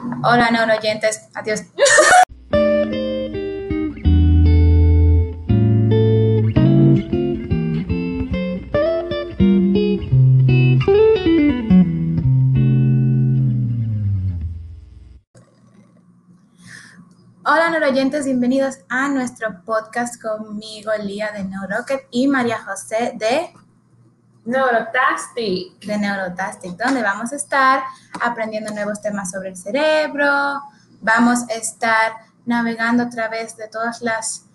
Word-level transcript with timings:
Hola, 0.00 0.50
neuroyentes. 0.50 1.28
Adiós. 1.34 1.60
Hola 17.44 17.68
neuroyentes, 17.70 18.24
bienvenidos 18.24 18.78
a 18.88 19.08
nuestro 19.08 19.62
podcast 19.64 20.20
conmigo, 20.22 20.92
Lía 21.02 21.30
de 21.32 21.44
Neurocket 21.44 22.06
y 22.10 22.26
María 22.26 22.62
José 22.62 23.12
de 23.16 23.52
Neurotastic. 24.50 25.80
de 25.80 25.98
Neurotastic, 25.98 26.76
donde 26.76 27.02
vamos 27.02 27.32
a 27.32 27.36
estar 27.36 27.82
aprendiendo 28.20 28.72
nuevos 28.72 29.00
temas 29.00 29.30
sobre 29.30 29.50
el 29.50 29.56
cerebro, 29.56 30.60
vamos 31.00 31.48
a 31.48 31.54
estar 31.54 32.12
navegando 32.44 33.04
a 33.04 33.08
través 33.08 33.56
de 33.56 33.68
todas 33.68 34.02
las 34.02 34.46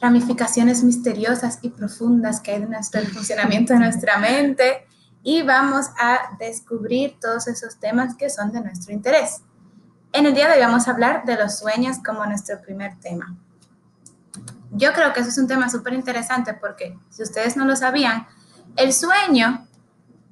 ramificaciones 0.00 0.82
misteriosas 0.82 1.58
y 1.62 1.70
profundas 1.70 2.40
que 2.40 2.52
hay 2.52 2.60
de 2.60 2.66
nuestro 2.66 3.02
funcionamiento 3.02 3.72
de 3.72 3.78
nuestra 3.78 4.18
mente 4.18 4.86
y 5.22 5.42
vamos 5.42 5.86
a 6.00 6.36
descubrir 6.38 7.18
todos 7.20 7.46
esos 7.46 7.78
temas 7.78 8.16
que 8.16 8.28
son 8.28 8.50
de 8.50 8.60
nuestro 8.60 8.92
interés. 8.92 9.42
En 10.12 10.26
el 10.26 10.34
día 10.34 10.48
de 10.48 10.54
hoy 10.54 10.60
vamos 10.60 10.88
a 10.88 10.90
hablar 10.90 11.24
de 11.24 11.36
los 11.36 11.58
sueños 11.58 11.98
como 12.04 12.26
nuestro 12.26 12.60
primer 12.60 12.98
tema. 12.98 13.36
Yo 14.72 14.92
creo 14.92 15.12
que 15.12 15.20
eso 15.20 15.28
es 15.28 15.38
un 15.38 15.46
tema 15.46 15.68
súper 15.68 15.92
interesante 15.92 16.54
porque 16.54 16.98
si 17.10 17.22
ustedes 17.22 17.56
no 17.56 17.64
lo 17.64 17.76
sabían, 17.76 18.26
el 18.76 18.92
sueño 18.92 19.66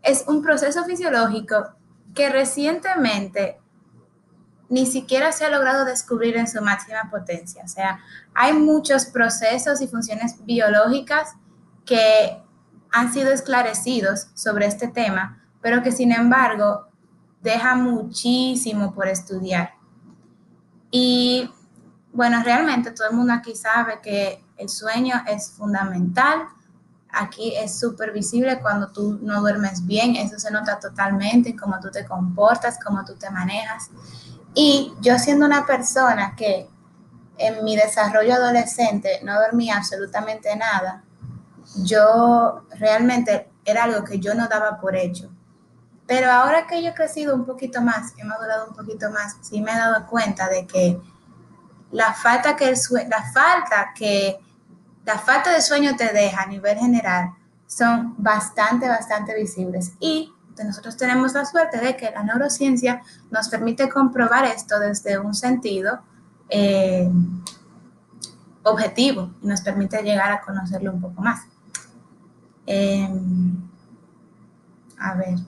es 0.02 0.24
un 0.26 0.42
proceso 0.42 0.84
fisiológico 0.84 1.74
que 2.14 2.28
recientemente 2.28 3.60
ni 4.68 4.86
siquiera 4.86 5.32
se 5.32 5.44
ha 5.44 5.50
logrado 5.50 5.84
descubrir 5.84 6.36
en 6.36 6.46
su 6.46 6.62
máxima 6.62 7.10
potencia. 7.10 7.62
O 7.64 7.68
sea, 7.68 8.00
hay 8.34 8.52
muchos 8.52 9.06
procesos 9.06 9.80
y 9.80 9.88
funciones 9.88 10.44
biológicas 10.44 11.34
que 11.84 12.40
han 12.92 13.12
sido 13.12 13.32
esclarecidos 13.32 14.28
sobre 14.34 14.66
este 14.66 14.88
tema, 14.88 15.42
pero 15.60 15.82
que 15.82 15.92
sin 15.92 16.12
embargo 16.12 16.86
deja 17.42 17.74
muchísimo 17.74 18.94
por 18.94 19.08
estudiar. 19.08 19.74
Y 20.90 21.50
bueno, 22.12 22.42
realmente 22.44 22.92
todo 22.92 23.08
el 23.08 23.16
mundo 23.16 23.32
aquí 23.32 23.54
sabe 23.54 24.00
que 24.00 24.44
el 24.56 24.68
sueño 24.68 25.22
es 25.26 25.50
fundamental. 25.52 26.42
Aquí 27.12 27.54
es 27.56 27.78
súper 27.78 28.12
visible 28.12 28.60
cuando 28.60 28.88
tú 28.88 29.18
no 29.22 29.40
duermes 29.40 29.86
bien, 29.86 30.16
eso 30.16 30.38
se 30.38 30.50
nota 30.50 30.78
totalmente, 30.78 31.56
cómo 31.56 31.80
tú 31.80 31.90
te 31.90 32.04
comportas, 32.04 32.78
cómo 32.84 33.04
tú 33.04 33.14
te 33.14 33.30
manejas. 33.30 33.90
Y 34.54 34.92
yo 35.00 35.18
siendo 35.18 35.46
una 35.46 35.66
persona 35.66 36.34
que 36.36 36.68
en 37.38 37.64
mi 37.64 37.76
desarrollo 37.76 38.34
adolescente 38.34 39.20
no 39.22 39.40
dormía 39.40 39.76
absolutamente 39.76 40.54
nada, 40.56 41.02
yo 41.84 42.66
realmente 42.78 43.50
era 43.64 43.84
algo 43.84 44.04
que 44.04 44.18
yo 44.18 44.34
no 44.34 44.48
daba 44.48 44.80
por 44.80 44.96
hecho. 44.96 45.30
Pero 46.06 46.30
ahora 46.30 46.66
que 46.66 46.82
yo 46.82 46.90
he 46.90 46.94
crecido 46.94 47.34
un 47.34 47.46
poquito 47.46 47.80
más, 47.80 48.14
he 48.18 48.24
madurado 48.24 48.68
un 48.68 48.74
poquito 48.74 49.10
más, 49.10 49.36
sí 49.42 49.60
me 49.60 49.72
he 49.72 49.76
dado 49.76 50.06
cuenta 50.06 50.48
de 50.48 50.66
que 50.66 51.00
la 51.92 52.12
falta 52.12 52.56
que 52.56 52.68
el 52.68 52.76
la 53.08 53.22
falta 53.32 53.92
que 53.94 54.38
la 55.12 55.18
falta 55.18 55.52
de 55.52 55.60
sueño 55.60 55.96
te 55.96 56.12
deja 56.12 56.42
a 56.42 56.46
nivel 56.46 56.78
general 56.78 57.32
son 57.66 58.14
bastante, 58.18 58.88
bastante 58.88 59.34
visibles. 59.34 59.92
Y 59.98 60.32
nosotros 60.64 60.96
tenemos 60.96 61.32
la 61.34 61.44
suerte 61.44 61.78
de 61.78 61.96
que 61.96 62.10
la 62.10 62.22
neurociencia 62.22 63.02
nos 63.30 63.48
permite 63.48 63.88
comprobar 63.88 64.44
esto 64.44 64.78
desde 64.78 65.18
un 65.18 65.34
sentido 65.34 66.00
eh, 66.48 67.10
objetivo 68.62 69.30
y 69.42 69.46
nos 69.46 69.62
permite 69.62 70.02
llegar 70.02 70.30
a 70.32 70.40
conocerlo 70.42 70.92
un 70.92 71.00
poco 71.00 71.22
más. 71.22 71.40
Eh, 72.66 73.08
a 74.98 75.14
ver, 75.14 75.38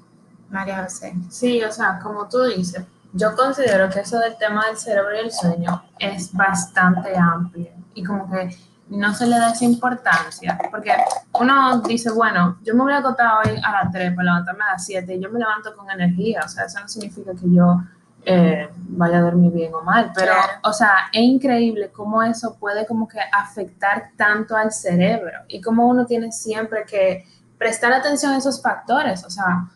María 0.50 0.82
José. 0.82 1.14
Sí, 1.30 1.62
o 1.62 1.70
sea, 1.70 2.00
como 2.00 2.28
tú 2.28 2.42
dices, 2.44 2.84
yo 3.12 3.36
considero 3.36 3.90
que 3.90 4.00
eso 4.00 4.18
del 4.18 4.36
tema 4.38 4.66
del 4.66 4.76
cerebro 4.76 5.14
y 5.14 5.26
el 5.26 5.32
sueño 5.32 5.84
es 5.98 6.32
bastante 6.32 7.16
amplio 7.16 7.70
y 7.94 8.02
como 8.02 8.28
que 8.30 8.56
no 8.92 9.14
se 9.14 9.26
le 9.26 9.38
da 9.38 9.52
esa 9.52 9.64
importancia, 9.64 10.58
porque 10.70 10.92
uno 11.40 11.80
dice, 11.80 12.10
bueno, 12.10 12.58
yo 12.62 12.74
me 12.74 12.82
voy 12.82 12.92
a 12.92 12.98
acotar 12.98 13.38
hoy 13.44 13.58
a 13.62 13.72
las 13.84 13.92
3 13.92 14.14
para 14.14 14.24
levantarme 14.24 14.64
a 14.64 14.72
las 14.72 14.84
7 14.84 15.14
y 15.14 15.20
yo 15.20 15.30
me 15.30 15.38
levanto 15.38 15.74
con 15.74 15.90
energía, 15.90 16.42
o 16.44 16.48
sea, 16.48 16.64
eso 16.66 16.78
no 16.80 16.88
significa 16.88 17.32
que 17.32 17.50
yo 17.50 17.80
eh, 18.24 18.68
vaya 18.76 19.18
a 19.18 19.22
dormir 19.22 19.50
bien 19.52 19.74
o 19.74 19.82
mal, 19.82 20.12
pero, 20.14 20.32
Claro. 20.32 20.52
o 20.64 20.72
sea, 20.72 20.92
es 21.12 21.22
increíble 21.22 21.90
cómo 21.90 22.22
eso 22.22 22.56
puede 22.58 22.86
como 22.86 23.08
que 23.08 23.18
afectar 23.32 24.10
tanto 24.16 24.56
al 24.56 24.70
cerebro 24.72 25.38
y 25.48 25.60
cómo 25.60 25.88
uno 25.88 26.06
tiene 26.06 26.30
siempre 26.30 26.84
que 26.84 27.24
prestar 27.58 27.92
atención 27.92 28.32
a 28.32 28.38
esos 28.38 28.60
factores, 28.62 29.24
o 29.24 29.30
sea, 29.30 29.68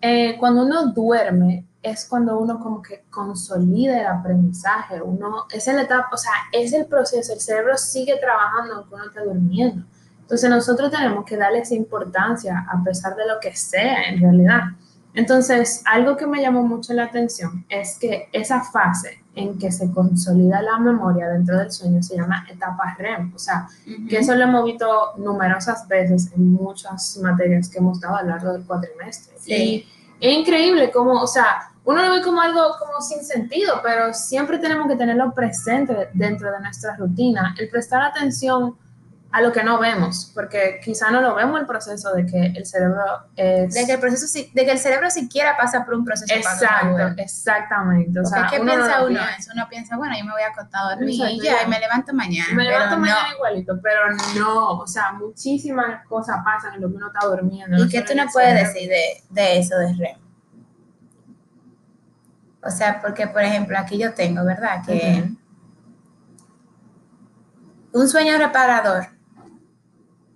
eh, 0.00 0.36
cuando 0.38 0.64
uno 0.64 0.86
duerme 0.86 1.66
es 1.82 2.06
cuando 2.06 2.38
uno 2.38 2.60
como 2.60 2.80
que 2.80 3.04
consolida 3.10 4.00
el 4.00 4.06
aprendizaje, 4.06 5.02
uno, 5.02 5.46
es 5.52 5.66
la 5.66 5.82
etapa, 5.82 6.08
o 6.12 6.16
sea, 6.16 6.32
es 6.52 6.72
el 6.72 6.86
proceso, 6.86 7.32
el 7.32 7.40
cerebro 7.40 7.76
sigue 7.76 8.16
trabajando 8.20 8.74
aunque 8.76 8.94
uno 8.94 9.04
está 9.06 9.24
durmiendo. 9.24 9.84
Entonces 10.20 10.48
nosotros 10.48 10.90
tenemos 10.90 11.24
que 11.24 11.36
darle 11.36 11.58
esa 11.58 11.74
importancia 11.74 12.64
a 12.70 12.82
pesar 12.82 13.16
de 13.16 13.26
lo 13.26 13.40
que 13.40 13.54
sea 13.54 14.04
en 14.04 14.20
realidad. 14.20 14.62
Entonces, 15.14 15.82
algo 15.84 16.16
que 16.16 16.26
me 16.26 16.40
llamó 16.40 16.62
mucho 16.62 16.94
la 16.94 17.04
atención 17.04 17.66
es 17.68 17.98
que 17.98 18.28
esa 18.32 18.62
fase 18.62 19.22
en 19.34 19.58
que 19.58 19.70
se 19.70 19.90
consolida 19.90 20.62
la 20.62 20.78
memoria 20.78 21.28
dentro 21.28 21.58
del 21.58 21.70
sueño 21.70 22.02
se 22.02 22.16
llama 22.16 22.46
etapa 22.50 22.94
REM, 22.98 23.32
o 23.34 23.38
sea, 23.38 23.66
que 24.08 24.18
eso 24.18 24.34
lo 24.34 24.44
hemos 24.44 24.64
visto 24.64 24.86
numerosas 25.18 25.86
veces 25.88 26.30
en 26.34 26.52
muchas 26.52 27.18
materias 27.18 27.68
que 27.68 27.78
hemos 27.78 28.00
dado 28.00 28.16
a 28.16 28.22
lo 28.22 28.28
largo 28.30 28.52
del 28.52 28.64
cuatrimestre. 28.64 29.34
Sí. 29.38 29.52
Y 29.54 29.86
es 30.22 30.38
increíble 30.38 30.90
cómo, 30.92 31.20
o 31.20 31.26
sea, 31.26 31.72
uno 31.84 32.00
lo 32.00 32.12
ve 32.12 32.22
como 32.22 32.40
algo 32.40 32.76
como 32.78 33.00
sin 33.00 33.24
sentido, 33.24 33.80
pero 33.82 34.14
siempre 34.14 34.58
tenemos 34.58 34.86
que 34.86 34.94
tenerlo 34.94 35.34
presente 35.34 36.10
dentro 36.14 36.52
de 36.52 36.60
nuestra 36.60 36.94
rutina, 36.96 37.56
el 37.58 37.68
prestar 37.68 38.02
atención 38.02 38.76
a 39.34 39.40
lo 39.40 39.50
que 39.50 39.64
no 39.64 39.78
vemos, 39.78 40.30
porque 40.34 40.78
quizá 40.84 41.10
no 41.10 41.22
lo 41.22 41.34
vemos 41.34 41.58
el 41.58 41.66
proceso 41.66 42.12
de 42.12 42.26
que 42.26 42.46
el 42.54 42.66
cerebro 42.66 43.02
es... 43.34 43.72
De 43.72 43.86
que 43.86 43.92
el 43.92 43.98
proceso, 43.98 44.26
de 44.52 44.64
que 44.64 44.70
el 44.70 44.78
cerebro 44.78 45.10
siquiera 45.10 45.56
pasa 45.56 45.86
por 45.86 45.94
un 45.94 46.04
proceso. 46.04 46.34
Exacto, 46.34 47.14
exactamente. 47.16 48.20
O 48.20 48.26
sea, 48.26 48.46
¿qué 48.50 48.60
uno 48.60 48.76
no 48.76 48.82
piensa 48.82 49.00
lo 49.00 49.06
uno 49.06 49.20
eso? 49.38 49.50
Uno 49.54 49.66
piensa, 49.70 49.96
bueno, 49.96 50.14
yo 50.18 50.24
me 50.26 50.32
voy 50.32 50.42
a 50.42 50.48
acostar 50.48 50.82
a 50.84 50.90
dormir 50.96 51.14
y 51.30 51.40
ya, 51.40 51.62
y 51.62 51.66
me 51.66 51.80
levanto 51.80 52.12
mañana. 52.12 52.52
Me 52.52 52.64
levanto 52.64 52.98
mañana 52.98 53.28
no. 53.30 53.34
igualito, 53.36 53.80
pero 53.82 54.00
no, 54.38 54.72
o 54.72 54.86
sea, 54.86 55.12
muchísimas 55.12 56.06
cosas 56.06 56.36
pasan 56.44 56.74
en 56.74 56.82
lo 56.82 56.90
que 56.90 56.96
uno 56.96 57.06
está 57.06 57.26
durmiendo. 57.26 57.78
¿Y 57.78 57.84
no 57.84 57.88
qué 57.88 58.02
tú 58.02 58.14
no 58.14 58.26
puedes 58.30 58.50
cerebro. 58.50 58.72
decir 58.74 58.88
de, 58.90 59.22
de 59.30 59.58
eso 59.58 59.78
de 59.78 59.94
REM? 59.94 60.18
O 62.64 62.70
sea, 62.70 63.00
porque, 63.00 63.26
por 63.28 63.40
ejemplo, 63.40 63.78
aquí 63.78 63.96
yo 63.96 64.12
tengo, 64.12 64.44
¿verdad? 64.44 64.84
Que 64.84 65.24
Ujú. 67.92 68.02
un 68.02 68.08
sueño 68.08 68.36
reparador 68.36 69.06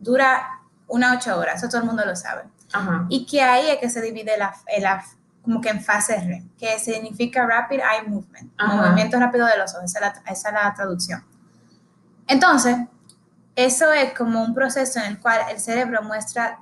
dura 0.00 0.60
unas 0.88 1.16
ocho 1.16 1.38
horas, 1.38 1.56
eso 1.56 1.68
todo 1.68 1.80
el 1.80 1.86
mundo 1.86 2.04
lo 2.04 2.14
sabe. 2.16 2.42
Ajá. 2.72 3.06
Y 3.08 3.26
que 3.26 3.42
ahí 3.42 3.68
es 3.70 3.78
que 3.78 3.88
se 3.90 4.00
divide 4.02 4.36
la, 4.38 4.54
la- 4.80 5.04
como 5.42 5.60
que 5.60 5.68
en 5.68 5.80
fase 5.80 6.16
REM, 6.20 6.48
que 6.58 6.76
significa 6.80 7.46
Rapid 7.46 7.76
Eye 7.78 8.08
Movement, 8.08 8.52
Ajá. 8.58 8.74
movimiento 8.74 9.18
rápido 9.20 9.46
de 9.46 9.56
los 9.56 9.74
ojos, 9.74 9.84
esa 9.94 9.98
es, 10.08 10.14
la, 10.24 10.32
esa 10.32 10.48
es 10.48 10.54
la 10.54 10.74
traducción. 10.74 11.24
Entonces, 12.26 12.76
eso 13.54 13.92
es 13.92 14.12
como 14.14 14.42
un 14.42 14.54
proceso 14.54 14.98
en 14.98 15.06
el 15.06 15.20
cual 15.20 15.40
el 15.50 15.60
cerebro 15.60 16.02
muestra 16.02 16.58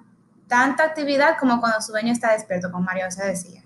tanta 0.49 0.85
actividad 0.85 1.39
como 1.41 1.61
cuando 1.61 1.81
su 1.81 1.93
dueño 1.93 2.13
está 2.13 2.33
despierto, 2.33 2.71
como 2.71 2.85
María 2.85 3.11
se 3.11 3.25
decía. 3.25 3.63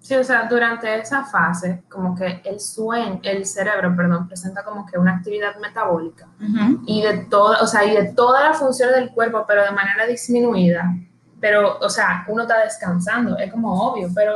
Sí, 0.00 0.16
o 0.16 0.24
sea, 0.24 0.48
durante 0.48 0.98
esa 0.98 1.24
fase, 1.24 1.82
como 1.88 2.16
que 2.16 2.40
el 2.44 2.58
sueño, 2.58 3.20
el 3.22 3.44
cerebro, 3.44 3.94
perdón, 3.94 4.26
presenta 4.26 4.64
como 4.64 4.86
que 4.86 4.98
una 4.98 5.16
actividad 5.16 5.56
metabólica 5.60 6.26
ujú, 6.40 6.82
y 6.86 7.02
de 7.02 7.18
toda, 7.26 7.60
o 7.60 7.66
sea, 7.66 7.84
y 7.84 7.94
de 7.94 8.14
todas 8.14 8.42
las 8.42 8.58
funciones 8.58 8.96
del 8.96 9.10
cuerpo, 9.10 9.44
pero 9.46 9.62
de 9.62 9.72
manera 9.72 10.06
disminuida. 10.06 10.94
Pero, 11.38 11.78
o 11.78 11.88
sea, 11.88 12.24
uno 12.28 12.42
está 12.42 12.64
descansando, 12.64 13.36
es 13.36 13.52
como 13.52 13.72
obvio, 13.72 14.08
pero 14.14 14.32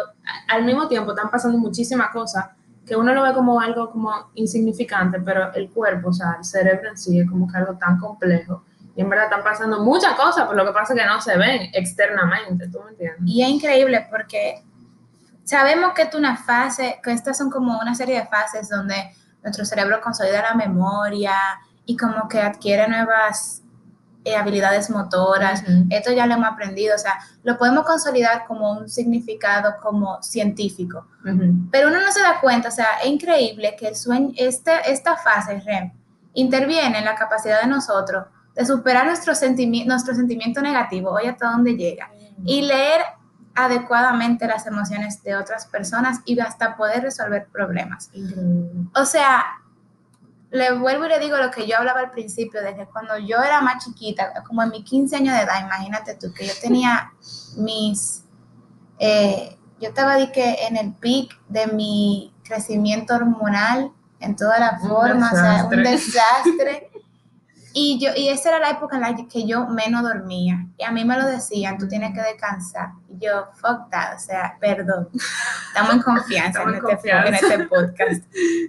al 0.49 0.65
mismo 0.65 0.87
tiempo 0.87 1.13
están 1.13 1.31
pasando 1.31 1.59
muchísimas 1.59 2.11
cosas 2.11 2.47
que 2.87 2.97
uno 2.97 3.15
lo 3.15 3.23
ve 3.23 3.33
como 3.33 3.59
algo 3.59 3.91
como 3.91 4.13
insignificante, 4.35 5.19
pero 5.21 5.53
el 5.55 5.71
cuerpo, 5.71 6.11
o 6.11 6.13
sea, 6.13 6.37
el 6.39 6.45
cerebro 6.45 6.91
en 6.91 6.99
sí 6.99 7.19
es 7.19 7.29
como 7.29 7.51
que 7.51 7.57
algo 7.57 7.75
tan 7.79 7.99
complejo. 7.99 8.65
Y 8.97 9.01
en 9.01 9.09
verdad 9.09 9.27
están 9.27 9.43
pasando 9.43 9.83
muchas 9.83 10.15
cosas, 10.15 10.45
pero 10.47 10.63
lo 10.63 10.67
que 10.67 10.73
pasa 10.73 10.93
es 10.95 11.01
que 11.01 11.07
no 11.07 11.21
se 11.21 11.37
ven 11.37 11.71
externamente, 11.73 12.69
¿tú 12.69 12.81
me 12.85 12.91
entiendes? 12.91 13.23
Y 13.27 13.43
es 13.43 13.49
increíble 13.49 14.07
porque 14.11 14.63
sabemos 15.45 15.93
que 15.93 16.03
es 16.03 16.15
una 16.15 16.37
fase, 16.37 17.01
que 17.03 17.13
estas 17.13 17.39
son 17.39 17.51
como 17.51 17.79
una 17.79 17.95
serie 17.95 18.21
de 18.21 18.27
fases 18.27 18.69
donde 18.69 19.15
nuestro 19.43 19.65
cerebro 19.65 20.01
consolida 20.01 20.43
la 20.43 20.55
memoria 20.55 21.35
y 21.85 21.97
como 21.97 22.29
que 22.29 22.41
adquiere 22.41 22.89
nuevas 22.89 23.63
eh, 24.25 24.37
habilidades 24.37 24.89
motoras, 24.89 25.63
esto 25.91 26.11
ya 26.11 26.25
lo 26.27 26.33
hemos 26.33 26.49
aprendido, 26.49 26.95
o 26.95 26.99
sea, 26.99 27.19
lo 27.43 27.59
podemos 27.59 27.85
consolidar 27.85 28.47
como 28.47 28.73
un 28.73 28.89
significado 28.89 29.75
como 29.83 30.23
científico, 30.23 31.07
pero 31.71 31.89
uno 31.89 32.01
no 32.01 32.11
se 32.11 32.21
da 32.21 32.41
cuenta, 32.41 32.69
o 32.69 32.73
sea, 32.73 32.87
es 33.03 33.11
increíble 33.11 33.77
que 33.79 33.89
el 33.89 33.95
sueño, 33.95 34.33
este, 34.39 34.73
esta 34.91 35.19
fase 35.19 35.61
REM 35.61 35.93
interviene 36.33 37.01
en 37.01 37.05
la 37.05 37.15
capacidad 37.17 37.61
de 37.61 37.69
nosotros 37.69 38.25
de 38.55 38.65
superar 38.65 39.05
nuestro, 39.05 39.35
sentimiento 39.35 39.93
nuestro 39.93 40.15
sentimiento 40.15 40.63
negativo, 40.63 41.11
oye 41.11 41.29
hasta 41.29 41.51
dónde 41.51 41.77
llega, 41.77 42.11
y 42.47 42.63
leer 42.63 43.03
adecuadamente 43.55 44.47
las 44.47 44.67
emociones 44.67 45.23
de 45.23 45.37
otras 45.37 45.67
personas 45.67 46.21
y 46.25 46.39
hasta 46.41 46.77
poder 46.77 47.03
resolver 47.03 47.47
problemas. 47.53 48.11
O 48.95 49.05
sea, 49.05 49.45
le 50.51 50.73
vuelvo 50.73 51.07
y 51.07 51.09
le 51.09 51.19
digo 51.19 51.37
lo 51.37 51.51
que 51.51 51.67
yo 51.67 51.77
hablaba 51.77 52.01
al 52.01 52.11
principio, 52.11 52.63
de 52.63 52.75
que 52.77 52.87
cuando 52.87 53.19
yo 53.19 53.43
era 53.43 53.61
más 53.61 53.85
chiquita, 53.85 54.43
como 54.47 54.63
en 54.63 54.71
mis 54.71 54.85
15 54.85 55.17
años 55.17 55.37
de 55.37 55.43
edad, 55.43 55.65
imagínate 55.65 56.15
tú, 56.15 56.33
que 56.33 56.47
yo 56.47 56.53
tenía 56.61 57.13
mis, 57.57 58.25
eh, 58.99 59.57
yo 59.81 59.89
estaba 59.89 60.17
de 60.17 60.31
que 60.31 60.67
en 60.67 60.77
el 60.77 60.93
pic 60.95 61.37
de 61.49 61.67
mi 61.67 62.33
crecimiento 62.45 63.15
hormonal 63.15 63.93
en 64.21 64.37
toda 64.37 64.59
la 64.59 64.79
forma, 64.79 65.31
o 65.33 65.37
sea, 65.37 65.65
un 65.65 65.83
desastre. 65.83 66.91
Y, 67.77 67.99
yo, 67.99 68.13
y 68.15 68.29
esa 68.29 68.51
era 68.51 68.61
la 68.61 68.71
época 68.71 68.95
en 68.95 69.03
la 69.03 69.17
que 69.29 69.45
yo 69.45 69.67
menos 69.67 70.05
dormía. 70.05 70.65
Y 70.79 70.85
a 70.85 70.93
mí 70.93 71.05
me 71.05 71.17
lo 71.17 71.27
decían, 71.27 71.77
tú 71.77 71.89
tienes 71.89 72.15
que 72.15 72.21
descansar. 72.21 72.91
Y 73.09 73.25
yo, 73.25 73.49
fuck 73.55 73.91
that, 73.91 74.15
o 74.15 74.19
sea, 74.21 74.57
perdón. 74.61 75.09
Estamos 75.69 75.95
en 75.95 76.03
confianza, 76.03 76.63
en, 76.63 76.75
este, 76.75 77.11
en, 77.11 77.35
este, 77.35 77.59
podcast. 77.67 78.23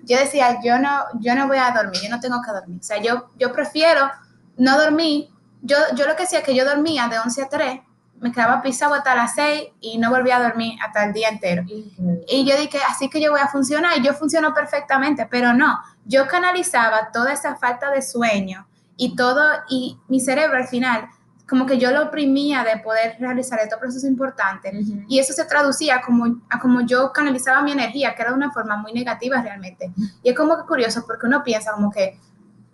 Yo 0.06 0.18
decía, 0.18 0.60
yo 0.63 0.80
no, 0.80 1.04
yo 1.19 1.36
no 1.36 1.48
voy 1.48 1.60
a 1.60 1.69
dormir, 1.69 2.02
yo 2.04 2.10
no 2.10 2.19
tengo 2.19 2.42
que 2.42 2.52
dormir. 2.52 2.80
O 2.80 2.84
sea, 2.84 3.00
yo, 3.00 3.30
yo 3.38 3.54
prefiero 3.54 4.10
no 4.57 4.75
dormir. 4.75 5.30
Yo, 5.62 5.78
yo 5.96 6.08
lo 6.08 6.16
que 6.16 6.24
hacía 6.24 6.40
es 6.40 6.46
que 6.46 6.56
yo 6.56 6.66
dormía 6.66 7.08
de 7.08 7.19
11 7.19 7.44
a 7.44 7.50
3, 7.50 7.81
me 8.22 8.31
quedaba 8.31 8.63
pisado 8.63 8.96
hasta 8.96 9.13
las 9.13 9.36
6 9.36 9.66
y 9.81 10.00
no 10.00 10.10
volvía 10.10 10.38
a 10.38 10.44
dormir 10.44 10.80
hasta 10.84 11.06
el 11.06 11.13
día 11.13 11.30
entero. 11.30 11.63
Y 11.68 12.44
yo 12.44 12.58
dije, 12.58 12.80
así 12.90 13.08
que 13.08 13.22
yo 13.22 13.30
voy 13.30 13.42
a 13.42 13.50
funcionar. 13.50 14.00
Y 14.00 14.04
yo 14.04 14.16
funciono 14.16 14.51
perfectamente, 14.51 15.28
pero 15.30 15.54
no. 15.54 15.78
Yo 16.06 16.28
canalizaba 16.28 17.12
toda 17.12 17.34
esa 17.34 17.56
falta 17.56 17.92
de 17.92 18.01
sueño 18.01 18.66
y 18.97 19.15
todo, 19.15 19.44
y 19.69 19.97
mi 20.07 20.19
cerebro 20.19 20.57
al 20.57 20.68
final, 20.68 21.09
como 21.47 21.65
que 21.65 21.77
yo 21.77 21.92
lo 21.92 22.03
oprimía 22.03 22.63
de 22.63 22.77
poder 22.77 23.18
realizar 23.19 23.59
estos 23.59 23.80
procesos 23.80 24.09
importantes 24.09 24.74
y 25.07 25.19
eso 25.19 25.33
se 25.33 25.45
traducía 25.45 26.01
como, 26.01 26.42
a 26.50 26.59
como 26.59 26.81
yo 26.81 27.12
canalizaba 27.13 27.62
mi 27.62 27.71
energía, 27.71 28.15
que 28.15 28.21
era 28.24 28.31
de 28.31 28.38
una 28.38 28.51
forma 28.51 28.77
muy 28.77 28.94
negativa 28.94 29.42
realmente. 29.42 29.92
Y 30.24 30.30
es 30.30 30.36
como 30.36 30.57
que 30.57 30.63
curioso 30.63 31.03
porque 31.06 31.27
uno 31.27 31.44
piensa 31.44 31.71
como 31.74 31.92
que, 31.92 32.19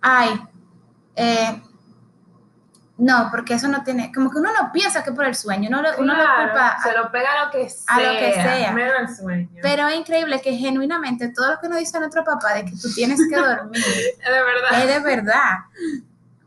ay, 0.00 0.30
eh, 1.16 1.62
no, 2.98 3.28
porque 3.30 3.54
eso 3.54 3.68
no 3.68 3.82
tiene, 3.82 4.12
como 4.12 4.30
que 4.30 4.38
uno 4.38 4.50
no 4.52 4.70
piensa 4.72 5.02
que 5.02 5.12
por 5.12 5.24
el 5.24 5.34
sueño, 5.34 5.68
uno, 5.68 5.80
uno 5.98 6.14
lo 6.14 6.24
culpa 6.36 6.76
se 6.82 6.96
lo 6.96 7.10
pega 7.10 7.32
a 7.32 7.44
lo 7.46 7.50
que 7.50 7.68
sea, 7.68 7.96
a 7.96 8.00
lo 8.00 8.10
que 8.18 8.32
sea. 8.32 8.70
el 9.00 9.14
sueño. 9.14 9.48
Pero 9.60 9.88
es 9.88 9.96
increíble 9.96 10.40
que 10.40 10.52
genuinamente 10.54 11.28
todo 11.28 11.50
lo 11.52 11.60
que 11.60 11.68
nos 11.68 11.78
dice 11.78 11.98
nuestro 11.98 12.22
papá 12.22 12.54
de 12.54 12.64
que 12.64 12.72
tú 12.72 12.92
tienes 12.94 13.18
que 13.28 13.36
dormir, 13.36 13.82
es 14.20 14.24
de 14.24 14.42
verdad. 14.42 14.80
Es 14.80 14.86
de 14.86 15.00
verdad. 15.00 15.58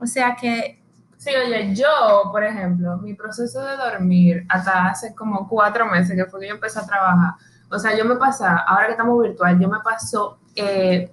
O 0.05 0.07
sea 0.07 0.35
que... 0.39 0.79
Sí, 1.17 1.31
oye, 1.35 1.73
yo, 1.73 2.29
por 2.31 2.43
ejemplo, 2.43 2.97
mi 2.97 3.15
proceso 3.15 3.59
de 3.65 3.75
dormir 3.75 4.45
hasta 4.47 4.85
hace 4.85 5.15
como 5.15 5.47
cuatro 5.49 5.87
meses 5.87 6.15
que 6.15 6.25
fue 6.29 6.41
que 6.41 6.49
yo 6.49 6.53
empecé 6.53 6.77
a 6.77 6.85
trabajar, 6.85 7.33
o 7.71 7.79
sea, 7.79 7.97
yo 7.97 8.05
me 8.05 8.15
pasaba, 8.17 8.63
ahora 8.67 8.85
que 8.85 8.91
estamos 8.91 9.19
virtual, 9.23 9.59
yo 9.59 9.67
me 9.67 9.79
paso 9.79 10.37
eh, 10.55 11.11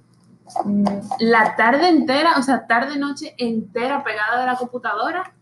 la 1.20 1.56
tarde 1.56 1.88
entera, 1.88 2.34
o 2.36 2.42
sea, 2.42 2.66
tarde, 2.66 2.98
noche 2.98 3.34
entera 3.38 4.04
pegada 4.04 4.40
de 4.40 4.46
la 4.46 4.56
computadora 4.56 5.32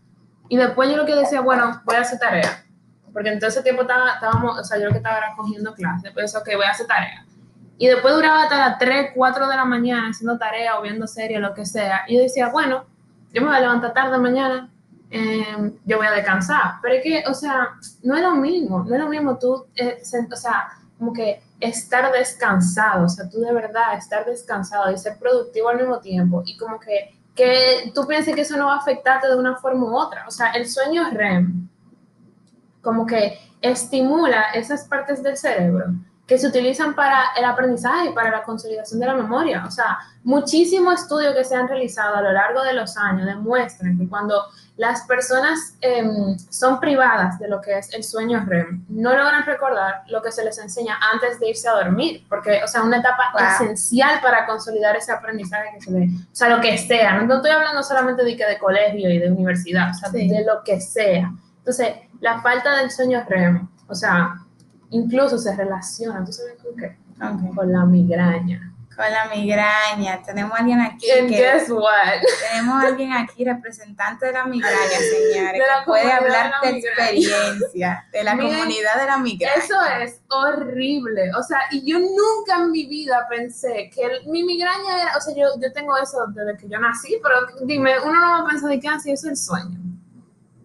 y 0.47 0.55
después 0.55 0.89
yo 0.89 0.95
lo 0.95 1.05
que 1.05 1.15
decía, 1.15 1.41
bueno, 1.41 1.81
voy 1.83 1.97
a 1.97 2.01
hacer 2.01 2.19
tarea. 2.19 2.63
Porque 3.11 3.29
en 3.29 3.39
todo 3.39 3.49
ese 3.49 3.63
tiempo 3.63 3.81
estaba, 3.81 4.11
estábamos, 4.13 4.57
o 4.57 4.63
sea, 4.63 4.77
yo 4.77 4.85
lo 4.85 4.91
que 4.91 4.97
estaba 4.99 5.17
era 5.17 5.35
cogiendo 5.35 5.73
clases, 5.73 6.03
después 6.03 6.33
ok, 6.33 6.47
voy 6.55 6.65
a 6.65 6.69
hacer 6.69 6.87
tarea. 6.87 7.25
Y 7.81 7.87
después 7.87 8.13
duraba 8.13 8.43
hasta 8.43 8.69
las 8.69 8.77
3, 8.77 9.11
4 9.15 9.47
de 9.47 9.55
la 9.55 9.65
mañana 9.65 10.09
haciendo 10.11 10.37
tarea 10.37 10.77
o 10.77 10.83
viendo 10.83 11.07
series, 11.07 11.41
lo 11.41 11.55
que 11.55 11.65
sea. 11.65 12.03
Y 12.07 12.15
yo 12.15 12.21
decía, 12.21 12.49
bueno, 12.49 12.85
yo 13.33 13.41
me 13.41 13.47
voy 13.47 13.57
a 13.57 13.61
levantar 13.61 13.93
tarde 13.93 14.17
mañana, 14.17 14.69
em, 15.09 15.73
yo 15.85 15.97
voy 15.97 16.07
a 16.07 16.11
descansar. 16.11 16.75
Pero 16.81 16.95
es 16.95 17.03
que, 17.03 17.23
o 17.27 17.33
sea, 17.33 17.69
no 18.03 18.15
es 18.15 18.21
lo 18.21 18.35
mismo, 18.35 18.83
no 18.83 18.95
es 18.95 19.01
lo 19.01 19.09
mismo 19.09 19.37
tú, 19.37 19.65
eh, 19.75 20.01
o 20.01 20.35
sea, 20.35 20.69
como 20.97 21.13
que 21.13 21.41
estar 21.59 22.11
descansado, 22.11 23.05
o 23.05 23.09
sea, 23.09 23.29
tú 23.29 23.39
de 23.39 23.53
verdad 23.53 23.95
estar 23.97 24.25
descansado 24.25 24.91
y 24.91 24.97
ser 24.97 25.17
productivo 25.17 25.69
al 25.69 25.77
mismo 25.77 25.99
tiempo 25.99 26.43
y 26.45 26.57
como 26.57 26.79
que, 26.79 27.15
que 27.35 27.91
tú 27.95 28.05
pienses 28.05 28.35
que 28.35 28.41
eso 28.41 28.57
no 28.57 28.67
va 28.67 28.75
a 28.75 28.77
afectarte 28.77 29.27
de 29.27 29.35
una 29.35 29.55
forma 29.55 29.85
u 29.85 29.95
otra. 29.95 30.25
O 30.27 30.31
sea, 30.31 30.51
el 30.51 30.67
sueño 30.67 31.09
REM 31.11 31.67
como 32.81 33.05
que 33.05 33.39
estimula 33.61 34.51
esas 34.53 34.85
partes 34.85 35.23
del 35.23 35.37
cerebro 35.37 35.85
que 36.31 36.37
se 36.37 36.47
utilizan 36.47 36.95
para 36.95 37.33
el 37.35 37.43
aprendizaje 37.43 38.05
y 38.05 38.13
para 38.13 38.31
la 38.31 38.43
consolidación 38.43 39.01
de 39.01 39.05
la 39.05 39.15
memoria. 39.15 39.65
O 39.67 39.69
sea, 39.69 39.97
muchísimos 40.23 41.01
estudios 41.01 41.35
que 41.35 41.43
se 41.43 41.55
han 41.55 41.67
realizado 41.67 42.15
a 42.15 42.21
lo 42.21 42.31
largo 42.31 42.63
de 42.63 42.71
los 42.71 42.95
años 42.95 43.25
demuestran 43.25 43.97
que 43.97 44.07
cuando 44.07 44.45
las 44.77 45.01
personas 45.01 45.75
em, 45.81 46.37
son 46.49 46.79
privadas 46.79 47.37
de 47.37 47.49
lo 47.49 47.59
que 47.59 47.77
es 47.77 47.93
el 47.93 48.05
sueño 48.05 48.45
REM, 48.47 48.85
no 48.87 49.09
logran 49.09 49.45
recordar 49.45 50.03
lo 50.07 50.21
que 50.21 50.31
se 50.31 50.45
les 50.45 50.57
enseña 50.57 50.97
antes 51.11 51.37
de 51.37 51.49
irse 51.49 51.67
a 51.67 51.73
dormir, 51.73 52.25
porque, 52.29 52.63
o 52.63 52.67
sea, 52.67 52.81
una 52.83 52.99
etapa 52.99 53.33
esencial 53.53 54.21
para 54.21 54.45
consolidar 54.45 54.95
ese 54.95 55.11
aprendizaje 55.11 55.71
que 55.73 55.81
se 55.81 55.91
ve, 55.91 56.07
o 56.31 56.33
sea, 56.33 56.47
lo 56.47 56.61
que 56.61 56.77
sea, 56.77 57.21
no, 57.23 57.35
estoy 57.35 57.51
hablando 57.51 57.83
solamente 57.83 58.23
de, 58.23 58.37
que 58.37 58.45
de 58.45 58.57
colegio 58.57 59.11
y 59.11 59.19
de 59.19 59.29
universidad, 59.29 59.89
o 59.89 59.93
sea, 59.95 60.09
de 60.09 60.45
lo 60.47 60.63
que 60.63 60.79
sea. 60.79 61.29
Entonces, 61.57 61.93
la 62.21 62.41
falta 62.41 62.77
del 62.77 62.89
sueño 62.89 63.21
REM, 63.27 63.67
o 63.89 63.93
sea, 63.93 64.37
incluso 64.91 65.37
se 65.37 65.55
relaciona, 65.55 66.23
¿tú 66.23 66.31
sabes 66.31 66.53
con 66.61 66.75
qué? 66.75 66.97
Con 67.55 67.71
la 67.71 67.85
migraña. 67.85 68.67
Con 68.95 69.05
la 69.09 69.33
migraña. 69.33 70.21
Tenemos 70.21 70.53
a 70.53 70.59
alguien 70.59 70.81
aquí. 70.81 71.09
And 71.11 71.29
guess 71.29 71.69
what? 71.69 72.21
Tenemos 72.49 72.83
a 72.83 72.87
alguien 72.87 73.13
aquí, 73.13 73.45
representante 73.45 74.25
de 74.25 74.33
la 74.33 74.45
migraña, 74.45 74.75
señores, 75.33 75.61
que 75.61 75.85
puede 75.85 76.11
hablar 76.11 76.51
de, 76.61 76.69
experiencia, 76.77 78.05
de 78.11 78.23
la 78.23 78.35
comunidad 78.35 78.99
de 78.99 79.05
la 79.05 79.17
migraña. 79.17 79.55
Eso 79.55 79.75
es 80.01 80.21
horrible. 80.29 81.31
O 81.39 81.43
sea, 81.43 81.59
y 81.71 81.89
yo 81.89 81.99
nunca 81.99 82.57
en 82.57 82.71
mi 82.71 82.85
vida 82.85 83.25
pensé 83.29 83.89
que 83.95 84.29
mi 84.29 84.43
migraña 84.43 85.01
era, 85.01 85.17
o 85.17 85.21
sea, 85.21 85.33
yo, 85.35 85.47
yo 85.61 85.71
tengo 85.71 85.97
eso 85.97 86.25
desde 86.33 86.57
que 86.57 86.67
yo 86.67 86.79
nací, 86.79 87.17
pero 87.23 87.65
dime, 87.65 87.93
uno 88.03 88.19
no 88.19 88.31
va 88.31 88.39
a 88.39 88.49
pensar 88.49 88.69
de 88.69 88.79
que 88.79 88.87
así 88.89 89.11
ah, 89.11 89.13
es 89.13 89.23
el 89.23 89.37
sueño. 89.37 89.79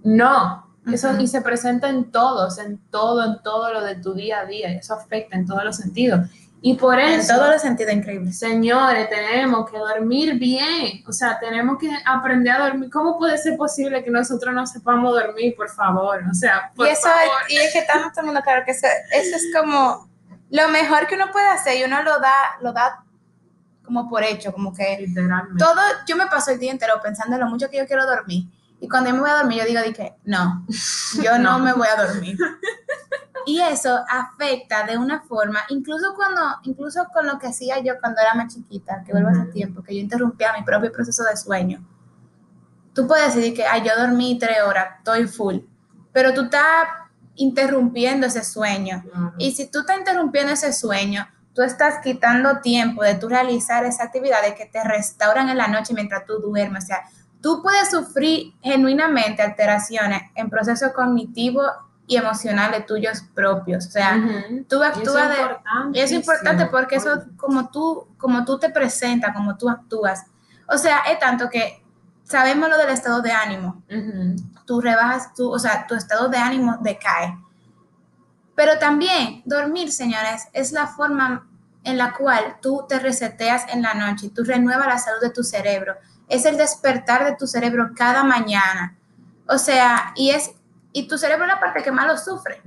No, 0.02 0.65
eso, 0.92 1.20
Y 1.20 1.26
se 1.26 1.40
presenta 1.40 1.88
en 1.88 2.10
todos, 2.10 2.58
en 2.58 2.78
todo, 2.90 3.24
en 3.24 3.42
todo 3.42 3.72
lo 3.72 3.82
de 3.82 3.96
tu 3.96 4.14
día 4.14 4.40
a 4.40 4.46
día. 4.46 4.72
Eso 4.72 4.94
afecta 4.94 5.36
en 5.36 5.46
todos 5.46 5.64
los 5.64 5.76
sentidos. 5.76 6.28
Y 6.62 6.74
por 6.74 6.98
eso. 6.98 7.32
En 7.32 7.38
todos 7.38 7.52
los 7.52 7.62
sentidos, 7.62 7.92
increíble. 7.92 8.32
Señores, 8.32 9.08
tenemos 9.10 9.70
que 9.70 9.78
dormir 9.78 10.34
bien. 10.38 11.02
O 11.06 11.12
sea, 11.12 11.38
tenemos 11.38 11.78
que 11.78 11.90
aprender 12.04 12.52
a 12.54 12.68
dormir. 12.68 12.90
¿Cómo 12.90 13.18
puede 13.18 13.36
ser 13.38 13.56
posible 13.56 14.02
que 14.02 14.10
nosotros 14.10 14.54
no 14.54 14.66
sepamos 14.66 15.12
dormir, 15.12 15.54
por 15.56 15.68
favor? 15.68 16.22
O 16.30 16.34
sea, 16.34 16.72
por 16.74 16.86
y 16.86 16.90
eso 16.90 17.02
favor. 17.02 17.42
Es, 17.48 17.54
y 17.54 17.56
es 17.58 17.72
que 17.72 17.78
estamos 17.80 18.12
todo 18.12 18.20
el 18.20 18.26
mundo 18.26 18.40
claro 18.42 18.64
que 18.64 18.70
eso, 18.70 18.86
eso, 19.12 19.36
es 19.36 19.46
como 19.54 20.08
lo 20.50 20.68
mejor 20.68 21.06
que 21.06 21.16
uno 21.16 21.26
puede 21.32 21.48
hacer 21.48 21.78
y 21.78 21.84
uno 21.84 22.02
lo 22.02 22.18
da, 22.20 22.34
lo 22.60 22.72
da 22.72 23.04
como 23.84 24.08
por 24.08 24.24
hecho, 24.24 24.52
como 24.52 24.72
que. 24.72 24.98
Literalmente. 25.00 25.62
Todo, 25.62 25.80
yo 26.06 26.16
me 26.16 26.26
paso 26.26 26.52
el 26.52 26.58
día 26.58 26.70
entero 26.70 26.94
pensando 27.02 27.34
en 27.34 27.40
lo 27.40 27.48
mucho 27.48 27.68
que 27.68 27.76
yo 27.76 27.86
quiero 27.86 28.06
dormir 28.06 28.46
y 28.80 28.88
cuando 28.88 29.10
yo 29.10 29.16
me 29.16 29.22
voy 29.22 29.30
a 29.30 29.36
dormir, 29.36 29.58
yo 29.60 29.64
digo, 29.64 29.82
dije, 29.82 30.16
no, 30.24 30.66
yo 31.22 31.38
no. 31.38 31.58
me 31.58 31.72
voy 31.72 31.88
a 31.88 32.06
dormir. 32.06 32.36
Y 33.46 33.60
eso 33.60 34.04
afecta 34.08 34.84
de 34.84 34.98
una 34.98 35.22
forma, 35.22 35.60
incluso 35.68 36.14
cuando, 36.16 36.40
incluso 36.64 37.06
con 37.14 37.26
lo 37.26 37.38
que 37.38 37.46
hacía 37.46 37.78
yo 37.78 37.94
cuando 38.00 38.20
era 38.20 38.34
más 38.34 38.52
chiquita, 38.52 39.04
que 39.04 39.12
vuelvo 39.12 39.28
hace 39.28 39.52
tiempo, 39.52 39.84
que 39.84 39.94
yo 39.94 40.00
interrumpía 40.00 40.52
mi 40.52 40.64
propio 40.64 40.90
proceso 40.90 41.22
de 41.22 41.36
sueño. 41.36 41.86
Tú 42.92 43.06
puedes 43.06 43.34
decir 43.34 43.54
que, 43.54 43.64
ay, 43.64 43.82
yo 43.86 43.92
dormí 43.96 44.36
tres 44.38 44.58
horas, 44.66 44.96
estoy 44.98 45.28
full, 45.28 45.58
pero 46.12 46.34
tú 46.34 46.42
estás 46.42 46.88
interrumpiendo 47.36 48.26
ese 48.26 48.42
sueño. 48.42 49.04
Y 49.38 49.52
si 49.52 49.70
tú 49.70 49.80
estás 49.80 49.98
interrumpiendo 49.98 50.52
ese 50.52 50.72
sueño, 50.72 51.28
tú 51.54 51.62
estás 51.62 52.00
quitando 52.02 52.60
tiempo 52.60 53.02
de 53.02 53.14
tú 53.14 53.28
realizar 53.28 53.84
esa 53.84 54.04
actividad 54.04 54.42
de 54.42 54.54
que 54.54 54.66
te 54.66 54.82
restauran 54.82 55.48
en 55.48 55.56
la 55.56 55.68
noche 55.68 55.94
mientras 55.94 56.26
tú 56.26 56.40
duermes. 56.40 56.84
O 56.84 56.86
sea, 56.88 57.04
tú 57.40 57.62
puedes 57.62 57.90
sufrir 57.90 58.54
genuinamente 58.62 59.42
alteraciones 59.42 60.22
en 60.34 60.50
procesos 60.50 60.92
cognitivos 60.92 61.70
y 62.06 62.16
emocionales 62.16 62.86
tuyos 62.86 63.22
propios. 63.34 63.86
O 63.86 63.90
sea, 63.90 64.22
tú 64.68 64.82
actúas 64.82 65.28
de... 65.28 66.00
Es 66.00 66.12
importante 66.12 66.66
porque 66.66 66.96
eso 66.96 67.24
como 67.36 67.70
tú, 67.70 68.08
como 68.16 68.44
tú 68.44 68.58
te 68.58 68.70
presentas, 68.70 69.34
como 69.34 69.56
tú 69.56 69.68
actúas. 69.68 70.24
O 70.68 70.78
sea, 70.78 71.00
es 71.10 71.18
tanto 71.18 71.48
que 71.50 71.82
sabemos 72.24 72.68
lo 72.68 72.76
del 72.78 72.90
estado 72.90 73.22
de 73.22 73.32
ánimo. 73.32 73.82
Tú 74.64 74.80
rebajas, 74.80 75.34
tú, 75.34 75.50
o 75.50 75.58
sea, 75.58 75.86
tu 75.86 75.94
estado 75.94 76.28
de 76.28 76.38
ánimo 76.38 76.78
decae. 76.80 77.36
Pero 78.54 78.78
también 78.78 79.42
dormir, 79.44 79.92
señores, 79.92 80.48
es 80.52 80.72
la 80.72 80.86
forma 80.86 81.46
en 81.84 81.98
la 81.98 82.12
cual 82.14 82.56
tú 82.60 82.84
te 82.88 82.98
reseteas 82.98 83.66
en 83.72 83.82
la 83.82 83.94
noche, 83.94 84.30
tú 84.34 84.42
renuevas 84.42 84.86
la 84.86 84.98
salud 84.98 85.20
de 85.20 85.30
tu 85.30 85.44
cerebro 85.44 85.94
es 86.28 86.44
el 86.44 86.56
despertar 86.56 87.24
de 87.24 87.36
tu 87.36 87.46
cerebro 87.46 87.90
cada 87.94 88.24
mañana 88.24 88.96
O 89.48 89.58
sea, 89.58 90.12
y 90.16 90.30
es, 90.30 90.52
y 90.92 91.06
tu 91.06 91.18
cerebro 91.18 91.44
es 91.44 91.52
la 91.52 91.60
parte 91.60 91.82
que 91.82 91.92
más 91.92 92.06
lo 92.06 92.18
sufre. 92.18 92.60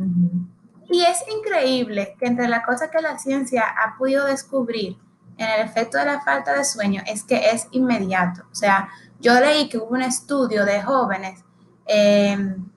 Y 0.89 1.01
es 1.03 1.23
increíble 1.29 2.15
que 2.19 2.25
entre 2.25 2.47
las 2.47 2.65
cosas 2.65 2.89
que 2.89 3.01
la 3.01 3.17
ciencia 3.19 3.63
ha 3.63 3.97
podido 3.97 4.25
descubrir 4.25 4.97
en 5.37 5.47
el 5.47 5.61
efecto 5.61 5.97
de 5.97 6.05
la 6.05 6.21
falta 6.21 6.53
de 6.53 6.63
sueño 6.63 7.01
es 7.05 7.23
que 7.23 7.49
es 7.49 7.67
inmediato. 7.71 8.43
O 8.51 8.55
sea, 8.55 8.89
yo 9.19 9.39
leí 9.39 9.69
que 9.69 9.77
hubo 9.77 9.89
un 9.89 10.01
estudio 10.01 10.65
de 10.65 10.81
jóvenes 10.81 11.43
em, 11.85 12.69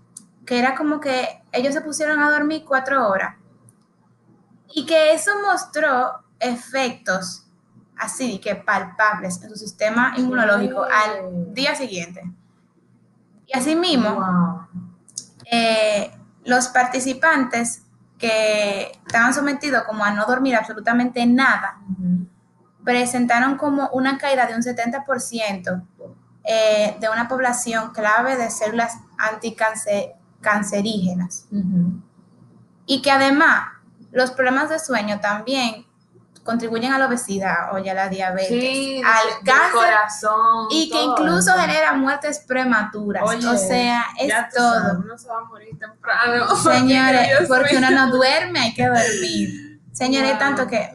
que 0.44 0.58
era 0.58 0.74
como 0.74 1.00
que 1.00 1.42
ellos 1.52 1.74
se 1.74 1.80
pusieron 1.80 2.20
a 2.20 2.30
dormir 2.30 2.64
cuatro 2.66 3.08
horas 3.08 3.36
y 4.74 4.86
que 4.86 5.12
eso 5.12 5.30
mostró 5.42 6.24
efectos 6.40 7.46
así 8.02 8.38
que 8.38 8.54
palpables 8.56 9.42
en 9.42 9.50
su 9.50 9.56
sistema 9.56 10.14
inmunológico 10.16 10.85
al 10.85 11.52
día 11.54 11.75
siguiente. 11.75 12.23
Y 13.47 13.56
asimismo, 13.56 14.68
eh, 15.50 16.11
los 16.44 16.68
participantes 16.68 17.82
que 18.18 18.92
estaban 19.06 19.32
sometidos 19.35 19.82
como 19.85 20.04
a 20.04 20.11
no 20.11 20.26
dormir 20.26 20.54
absolutamente 20.56 21.25
nada, 21.26 21.78
presentaron 22.85 23.56
como 23.56 23.88
una 23.90 24.18
caída 24.18 24.47
de 24.47 24.54
un 24.54 24.62
70% 24.62 25.82
eh, 26.44 26.97
de 27.00 27.09
una 27.09 27.28
población 27.28 27.92
clave 27.92 28.37
de 28.37 28.50
células 28.50 28.99
anticancerígenas. 29.18 31.47
Y 32.87 33.02
que 33.02 33.12
además 33.12 33.68
los 34.11 34.32
problemas 34.32 34.71
de 34.71 34.80
sueño 34.80 35.21
también 35.21 35.87
contribuyen 36.44 36.92
a 36.92 36.99
la 36.99 37.06
obesidad 37.06 37.72
o 37.72 37.78
ya 37.78 37.94
la 37.94 38.08
diabetes, 38.08 39.02
al 39.04 39.44
cáncer 39.44 39.72
corazón, 39.72 40.66
y 40.70 40.90
que 40.90 41.02
incluso 41.02 41.52
genera 41.52 41.92
muertes 41.94 42.40
prematuras. 42.40 43.22
o 43.22 43.56
sea, 43.56 44.06
es 44.18 44.32
todo. 44.54 44.99
uno 45.04 45.16
se 45.16 45.28
va 45.28 45.38
a 45.38 45.44
morir 45.44 45.78
temprano. 45.78 46.56
Señores, 46.62 47.28
porque 47.49 47.76
uno 47.76 47.90
no 47.90 48.11
duerme, 48.11 48.61
hay 48.61 48.75
que 48.75 48.87
dormir. 48.87 49.80
Señores, 49.92 50.38
tanto 50.38 50.66
que 50.66 50.90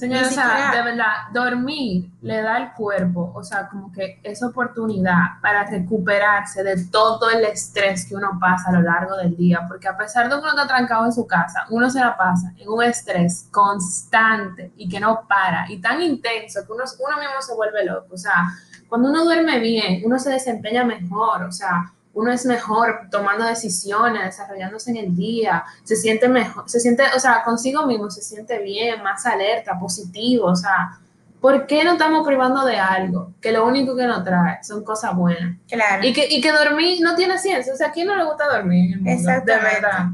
Señora, 0.00 0.28
o 0.28 0.30
sea, 0.30 0.72
de 0.74 0.82
verdad, 0.82 1.12
dormir 1.30 2.10
le 2.22 2.40
da 2.40 2.56
al 2.56 2.72
cuerpo, 2.72 3.32
o 3.34 3.44
sea, 3.44 3.68
como 3.68 3.92
que 3.92 4.18
esa 4.22 4.46
oportunidad 4.46 5.38
para 5.42 5.64
recuperarse 5.64 6.64
de 6.64 6.86
todo 6.86 7.28
el 7.28 7.44
estrés 7.44 8.06
que 8.06 8.14
uno 8.14 8.38
pasa 8.40 8.70
a 8.70 8.72
lo 8.72 8.80
largo 8.80 9.14
del 9.18 9.36
día, 9.36 9.66
porque 9.68 9.88
a 9.88 9.98
pesar 9.98 10.24
de 10.24 10.30
que 10.30 10.40
uno 10.40 10.48
está 10.48 10.66
trancado 10.66 11.04
en 11.04 11.12
su 11.12 11.26
casa, 11.26 11.66
uno 11.68 11.90
se 11.90 12.00
la 12.00 12.16
pasa 12.16 12.50
en 12.56 12.70
un 12.70 12.82
estrés 12.82 13.46
constante 13.50 14.72
y 14.78 14.88
que 14.88 14.98
no 14.98 15.26
para, 15.28 15.70
y 15.70 15.78
tan 15.82 16.00
intenso 16.00 16.60
que 16.64 16.72
uno, 16.72 16.84
uno 16.98 17.16
mismo 17.18 17.42
se 17.42 17.54
vuelve 17.54 17.84
loco, 17.84 18.14
o 18.14 18.16
sea, 18.16 18.48
cuando 18.88 19.10
uno 19.10 19.22
duerme 19.22 19.58
bien, 19.58 20.00
uno 20.06 20.18
se 20.18 20.30
desempeña 20.30 20.82
mejor, 20.82 21.42
o 21.42 21.52
sea, 21.52 21.92
uno 22.12 22.32
es 22.32 22.44
mejor 22.44 23.08
tomando 23.10 23.44
decisiones, 23.44 24.24
desarrollándose 24.24 24.90
en 24.90 24.96
el 24.96 25.16
día, 25.16 25.64
se 25.84 25.96
siente 25.96 26.28
mejor, 26.28 26.68
se 26.68 26.80
siente, 26.80 27.04
o 27.14 27.20
sea, 27.20 27.42
consigo 27.44 27.86
mismo 27.86 28.10
se 28.10 28.22
siente 28.22 28.58
bien, 28.58 29.02
más 29.02 29.24
alerta, 29.26 29.78
positivo, 29.78 30.46
o 30.46 30.56
sea, 30.56 30.98
¿por 31.40 31.66
qué 31.66 31.84
no 31.84 31.92
estamos 31.92 32.26
privando 32.26 32.64
de 32.64 32.76
algo 32.78 33.32
que 33.40 33.52
lo 33.52 33.66
único 33.66 33.94
que 33.94 34.06
nos 34.06 34.24
trae 34.24 34.62
son 34.64 34.82
cosas 34.82 35.14
buenas? 35.14 35.56
Claro. 35.68 36.04
Y 36.04 36.12
que, 36.12 36.26
y 36.28 36.40
que 36.40 36.50
dormir 36.50 37.00
no 37.00 37.14
tiene 37.14 37.38
ciencia, 37.38 37.72
o 37.72 37.76
sea, 37.76 37.88
¿a 37.88 37.92
quién 37.92 38.08
no 38.08 38.16
le 38.16 38.24
gusta 38.24 38.48
dormir? 38.48 38.98
Exactamente. 39.06 39.52
De 39.52 39.80
verdad. 39.80 40.06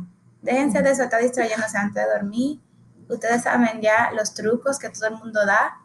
Déjense 0.42 0.82
de 0.82 0.90
eso, 0.90 1.02
está 1.02 1.18
distrayéndose 1.18 1.78
antes 1.78 2.04
de 2.04 2.12
dormir. 2.12 2.60
Ustedes 3.08 3.42
saben 3.42 3.80
ya 3.80 4.10
los 4.14 4.34
trucos 4.34 4.78
que 4.78 4.90
todo 4.90 5.08
el 5.08 5.14
mundo 5.14 5.44
da. 5.46 5.78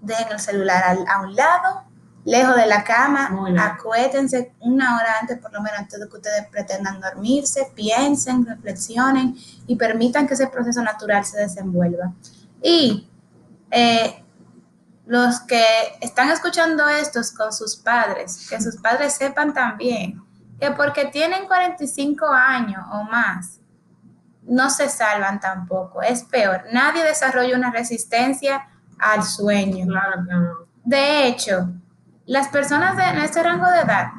Dejen 0.00 0.32
el 0.32 0.38
celular 0.38 0.96
a 1.06 1.20
un 1.20 1.34
lado, 1.34 1.84
lejos 2.24 2.56
de 2.56 2.66
la 2.66 2.84
cama, 2.84 3.30
acuétense 3.58 4.52
una 4.60 4.96
hora 4.96 5.18
antes, 5.20 5.38
por 5.38 5.52
lo 5.52 5.60
menos 5.60 5.78
antes 5.80 5.98
de 5.98 6.08
que 6.08 6.16
ustedes 6.16 6.46
pretendan 6.50 7.00
dormirse, 7.00 7.72
piensen, 7.74 8.46
reflexionen 8.46 9.36
y 9.66 9.76
permitan 9.76 10.26
que 10.26 10.34
ese 10.34 10.48
proceso 10.48 10.82
natural 10.82 11.24
se 11.24 11.38
desenvuelva. 11.38 12.12
Y 12.62 13.08
eh, 13.70 14.22
los 15.06 15.40
que 15.40 15.64
están 16.00 16.30
escuchando 16.30 16.88
estos 16.88 17.32
con 17.32 17.52
sus 17.52 17.76
padres, 17.76 18.46
que 18.48 18.60
sus 18.60 18.76
padres 18.76 19.14
sepan 19.14 19.54
también 19.54 20.22
que 20.60 20.70
porque 20.72 21.06
tienen 21.06 21.46
45 21.46 22.26
años 22.28 22.84
o 22.92 23.02
más, 23.04 23.58
no 24.42 24.68
se 24.68 24.88
salvan 24.88 25.40
tampoco, 25.40 26.02
es 26.02 26.24
peor, 26.24 26.64
nadie 26.72 27.02
desarrolla 27.02 27.56
una 27.56 27.70
resistencia 27.70 28.68
al 28.98 29.22
sueño. 29.22 29.86
De 30.84 31.26
hecho, 31.26 31.70
las 32.30 32.46
personas 32.46 32.96
de 32.96 33.24
este 33.24 33.42
rango 33.42 33.68
de 33.68 33.80
edad, 33.80 34.12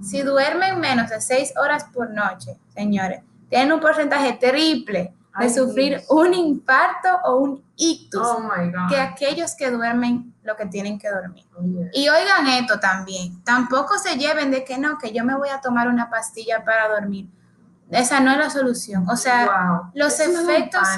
si 0.00 0.22
duermen 0.22 0.80
menos 0.80 1.10
de 1.10 1.20
seis 1.20 1.52
horas 1.62 1.84
por 1.92 2.08
noche, 2.08 2.58
señores, 2.74 3.20
tienen 3.50 3.72
un 3.72 3.80
porcentaje 3.80 4.32
triple 4.32 5.14
de 5.38 5.50
sufrir 5.50 6.02
un 6.08 6.32
infarto 6.32 7.10
o 7.24 7.36
un 7.36 7.62
ictus 7.76 8.26
oh 8.26 8.50
que 8.88 8.98
aquellos 8.98 9.54
que 9.54 9.70
duermen 9.70 10.34
lo 10.42 10.56
que 10.56 10.64
tienen 10.64 10.98
que 10.98 11.10
dormir. 11.10 11.44
Oh, 11.54 11.62
y 11.92 12.08
oigan 12.08 12.46
esto 12.46 12.80
también, 12.80 13.44
tampoco 13.44 13.98
se 13.98 14.16
lleven 14.16 14.50
de 14.50 14.64
que 14.64 14.78
no, 14.78 14.96
que 14.96 15.12
yo 15.12 15.22
me 15.22 15.36
voy 15.36 15.50
a 15.50 15.60
tomar 15.60 15.88
una 15.88 16.08
pastilla 16.08 16.64
para 16.64 16.88
dormir. 16.88 17.28
Esa 17.90 18.20
no 18.20 18.32
es 18.32 18.38
la 18.38 18.48
solución. 18.48 19.06
O 19.10 19.16
sea, 19.16 19.90
los 19.92 20.18
efectos... 20.18 20.88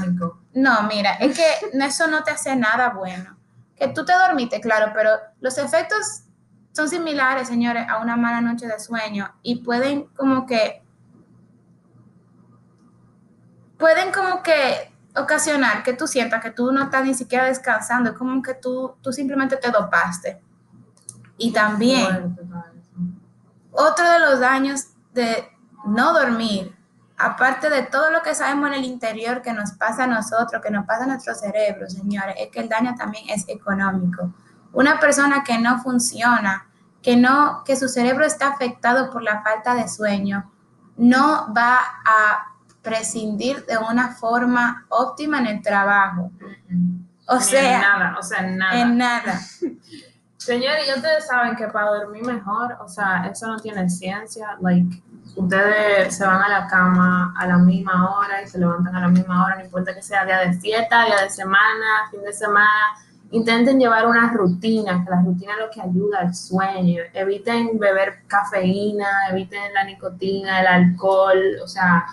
No, 0.53 0.85
mira, 0.85 1.15
es 1.15 1.37
que 1.37 1.47
eso 1.85 2.07
no 2.07 2.23
te 2.23 2.31
hace 2.31 2.55
nada 2.55 2.91
bueno. 2.91 3.37
Que 3.75 3.89
tú 3.89 4.05
te 4.05 4.13
dormiste, 4.13 4.61
claro, 4.61 4.93
pero 4.95 5.11
los 5.41 5.59
efectos 5.59 6.24
son 6.75 6.89
similares, 6.89 7.47
señores, 7.47 7.87
a 7.89 7.99
una 7.99 8.17
mala 8.17 8.41
noche 8.41 8.67
de 8.67 8.79
sueño 8.81 9.33
y 9.43 9.63
pueden 9.63 10.07
como 10.17 10.45
que, 10.45 10.83
pueden 13.79 14.13
como 14.13 14.43
que 14.43 14.93
ocasionar 15.17 15.85
que 15.85 15.93
tú 15.93 16.09
sientas 16.09 16.43
que 16.43 16.51
tú 16.51 16.73
no 16.73 16.83
estás 16.83 17.05
ni 17.05 17.15
siquiera 17.15 17.45
descansando, 17.45 18.11
es 18.11 18.17
como 18.17 18.43
que 18.43 18.55
tú, 18.55 18.97
tú 19.01 19.13
simplemente 19.13 19.57
te 19.57 19.71
dopaste. 19.71 20.43
Y 21.39 21.53
también, 21.53 22.37
otro 23.71 24.09
de 24.09 24.19
los 24.19 24.41
daños 24.41 24.89
de 25.13 25.49
no 25.87 26.13
dormir, 26.13 26.77
aparte 27.17 27.71
de 27.71 27.83
todo 27.83 28.11
lo 28.11 28.23
que 28.23 28.35
sabemos 28.35 28.69
en 28.71 28.75
el 28.75 28.85
interior 28.85 29.43
que 29.43 29.53
nos 29.53 29.71
pasa 29.73 30.05
a 30.05 30.07
nosotros, 30.09 30.61
que 30.61 30.73
nos 30.73 30.87
pasa 30.87 31.05
a 31.05 31.07
nuestro 31.07 31.37
cerebro, 31.37 31.89
señores, 31.89 32.35
es 32.37 32.49
que 32.49 32.59
el 32.59 32.69
daño 32.69 32.97
también 32.97 33.29
es 33.31 33.45
económico. 33.49 34.35
Una 34.75 35.01
persona 35.01 35.43
que 35.45 35.59
no 35.59 35.81
funciona, 35.81 36.67
que 37.03 37.17
no, 37.17 37.63
que 37.65 37.77
su 37.77 37.89
cerebro 37.89 38.25
está 38.25 38.49
afectado 38.49 39.11
por 39.11 39.23
la 39.23 39.43
falta 39.43 39.75
de 39.75 39.89
sueño, 39.89 40.51
no 40.97 41.53
va 41.55 41.79
a 42.05 42.55
prescindir 42.83 43.65
de 43.67 43.79
una 43.79 44.15
forma 44.15 44.87
óptima 44.91 45.39
en 45.39 45.47
el 45.47 45.63
trabajo. 45.63 46.31
O 47.27 47.41
sea, 47.41 47.77
en 47.77 47.81
nada, 47.81 48.17
o 48.19 48.23
sea, 48.23 48.47
en 48.47 48.59
nada. 48.59 48.81
En 48.81 48.99
nada. 48.99 49.41
Señores, 50.37 50.87
y 50.87 50.93
ustedes 50.93 51.27
saben 51.27 51.57
que 51.57 51.69
para 51.69 51.87
dormir 51.87 52.23
mejor, 52.23 52.77
o 52.79 52.87
sea, 52.87 53.27
eso 53.33 53.47
no 53.47 53.57
tiene 53.57 53.89
ciencia, 53.89 54.59
like, 54.61 55.03
ustedes 55.37 56.15
se 56.15 56.27
van 56.27 56.43
a 56.43 56.49
la 56.49 56.67
cama 56.67 57.35
a 57.39 57.47
la 57.47 57.57
misma 57.57 58.11
hora 58.11 58.43
y 58.43 58.49
se 58.49 58.59
levantan 58.59 58.95
a 58.95 59.01
la 59.01 59.09
misma 59.09 59.43
hora, 59.43 59.57
no 59.57 59.65
importa 59.65 59.95
que 59.95 60.03
sea 60.03 60.27
día 60.27 60.41
de 60.41 60.53
fiesta, 60.53 61.07
día 61.07 61.23
de 61.23 61.31
semana, 61.31 62.11
fin 62.11 62.21
de 62.23 62.33
semana, 62.35 62.95
Intenten 63.35 63.81
llevar 63.81 64.07
una 64.07 64.33
rutina, 64.33 65.03
que 65.05 65.11
la 65.11 65.21
rutina 65.21 65.55
es 65.55 65.59
lo 65.59 65.71
que 65.71 65.81
ayuda 65.81 66.21
al 66.21 66.35
sueño. 66.37 67.03
Eviten 67.13 67.81
beber 67.81 68.23
cafeína, 68.29 69.29
eviten 69.29 69.75
la 69.75 69.83
nicotina, 69.83 70.61
el 70.61 70.67
alcohol, 70.69 71.57
o 71.61 71.67
sea, 71.67 72.07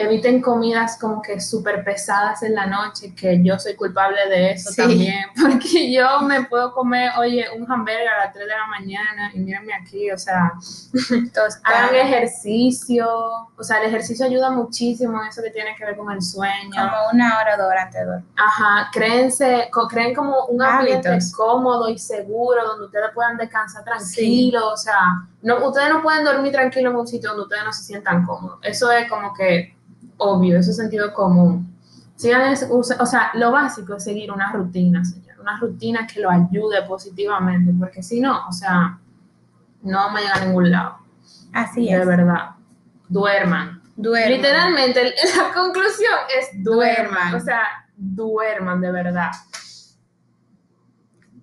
eviten 0.00 0.40
comidas 0.40 0.98
como 0.98 1.20
que 1.20 1.40
súper 1.40 1.84
pesadas 1.84 2.42
en 2.42 2.54
la 2.54 2.66
noche, 2.66 3.14
que 3.14 3.42
yo 3.42 3.58
soy 3.58 3.74
culpable 3.74 4.28
de 4.28 4.52
eso 4.52 4.70
también, 4.74 5.26
porque 5.40 5.92
yo 5.92 6.20
me 6.22 6.44
puedo 6.44 6.72
comer, 6.72 7.10
oye, 7.18 7.44
un 7.56 7.70
hamburger 7.70 8.08
a 8.08 8.24
las 8.24 8.32
3 8.32 8.46
de 8.46 8.52
la 8.52 8.66
mañana 8.66 9.30
y 9.34 9.40
mírenme 9.40 9.74
aquí, 9.74 10.10
o 10.10 10.16
sea, 10.16 10.52
entonces, 11.10 11.60
hagan 11.64 11.94
ejercicio, 11.94 13.06
o 13.56 13.62
sea, 13.62 13.80
el 13.82 13.88
ejercicio 13.88 14.24
ayuda 14.24 14.50
muchísimo 14.50 15.20
en 15.20 15.28
eso 15.28 15.42
que 15.42 15.50
tiene 15.50 15.74
que 15.76 15.84
ver 15.84 15.96
con 15.96 16.10
el 16.10 16.22
sueño. 16.22 16.70
Como 16.70 17.10
una 17.12 17.38
hora 17.38 17.54
o 17.56 17.58
dos 17.58 17.66
horas 17.66 17.84
antes 17.84 18.00
de 18.00 18.06
dormir. 18.06 18.28
Ajá, 18.36 18.90
créense, 18.92 19.70
creen 19.90 20.14
como 20.14 20.46
un 20.46 20.62
ambiente 20.62 21.10
cómodo 21.36 21.88
y 21.90 21.98
seguro 21.98 22.64
donde 22.66 22.86
ustedes 22.86 23.10
puedan 23.14 23.36
descansar 23.36 23.84
tranquilos, 23.84 24.64
o 24.64 24.76
sea, 24.76 25.26
no, 25.42 25.66
ustedes 25.66 25.90
no 25.90 26.02
pueden 26.02 26.24
dormir 26.24 26.52
tranquilos 26.52 26.92
en 26.92 26.98
un 26.98 27.06
sitio 27.06 27.30
donde 27.30 27.44
ustedes 27.44 27.64
no 27.64 27.72
se 27.72 27.82
sientan 27.82 28.24
cómodos. 28.24 28.58
Eso 28.62 28.90
es 28.90 29.08
como 29.08 29.34
que 29.34 29.74
obvio, 30.20 30.58
eso 30.58 30.70
es 30.70 30.76
sentido 30.76 31.12
común. 31.12 31.76
Sigan 32.16 32.54
o 32.70 32.82
sea, 33.06 33.30
lo 33.34 33.50
básico 33.50 33.96
es 33.96 34.04
seguir 34.04 34.30
una 34.30 34.52
rutina, 34.52 35.04
señor, 35.04 35.40
una 35.40 35.58
rutina 35.58 36.06
que 36.06 36.20
lo 36.20 36.30
ayude 36.30 36.82
positivamente, 36.86 37.72
porque 37.78 38.02
si 38.02 38.20
no, 38.20 38.46
o 38.46 38.52
sea, 38.52 38.98
no 39.82 39.96
vamos 39.96 40.20
a 40.20 40.22
llegar 40.22 40.42
a 40.42 40.44
ningún 40.44 40.70
lado. 40.70 40.98
Así 41.52 41.88
es. 41.88 41.98
De 41.98 42.04
verdad. 42.04 42.50
Duerman. 43.08 43.82
Duerman. 43.96 44.32
Literalmente, 44.32 45.04
la 45.36 45.52
conclusión 45.54 46.14
es 46.38 46.62
duerman. 46.62 47.34
O 47.34 47.40
sea, 47.40 47.62
duerman 47.96 48.80
de 48.80 48.92
verdad. 48.92 49.30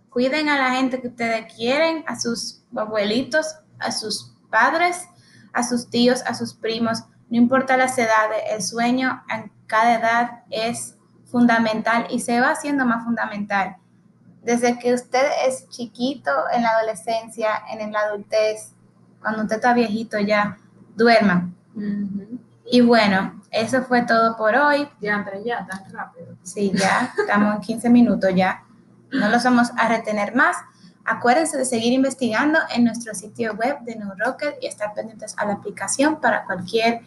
Cuiden 0.10 0.50
a 0.50 0.58
la 0.58 0.72
gente 0.72 1.02
que 1.02 1.08
ustedes 1.08 1.54
quieren, 1.54 2.04
a 2.08 2.20
sus 2.20 2.64
abuelitos, 2.76 3.56
a 3.80 3.92
sus 3.92 4.34
padres, 4.50 5.08
a 5.54 5.64
sus 5.64 5.90
tíos, 5.90 6.22
a 6.26 6.34
sus 6.34 6.54
primos, 6.54 7.04
no 7.30 7.38
importa 7.38 7.78
las 7.78 7.98
edades, 7.98 8.44
el 8.52 8.62
sueño 8.62 9.24
en 9.34 9.52
cada 9.68 9.96
edad 9.96 10.44
es 10.50 10.96
fundamental 11.26 12.08
y 12.10 12.22
se 12.22 12.40
va 12.40 12.52
haciendo 12.52 12.86
más 12.86 13.04
fundamental. 13.04 13.78
Desde 14.42 14.80
que 14.80 14.94
usted 14.94 15.26
es 15.46 15.68
chiquito 15.70 16.32
en 16.54 16.64
la 16.64 16.70
adolescencia, 16.70 17.50
en 17.70 17.92
la 17.92 18.00
adultez, 18.00 18.72
cuando 19.20 19.44
usted 19.44 19.58
está 19.58 19.74
viejito 19.74 20.20
ya, 20.20 20.58
duerman. 20.96 21.54
Y 22.66 22.82
bueno, 22.82 23.42
eso 23.52 23.84
fue 23.84 24.04
todo 24.04 24.38
por 24.38 24.56
hoy. 24.56 24.88
Ya, 25.02 25.22
pero 25.26 25.44
ya, 25.44 25.66
tan 25.66 25.92
rápido. 25.92 26.38
Sí, 26.44 26.72
ya, 26.74 27.14
estamos 27.18 27.56
en 27.56 27.62
15 27.62 27.90
minutos 27.90 28.32
ya. 28.34 28.64
No 29.12 29.30
los 29.30 29.44
vamos 29.44 29.72
a 29.78 29.88
retener 29.90 30.34
más. 30.36 30.58
Acuérdense 31.06 31.58
de 31.58 31.66
seguir 31.66 31.94
investigando 31.94 32.60
en 32.74 32.84
nuestro 32.84 33.14
sitio 33.14 33.54
web 33.54 33.80
de 33.82 33.96
No 33.96 34.14
Rocket 34.18 34.58
y 34.62 34.68
estar 34.68 34.94
pendientes 34.94 35.34
a 35.38 35.46
la 35.46 35.54
aplicación 35.54 36.20
para 36.20 36.46
cualquier 36.46 37.02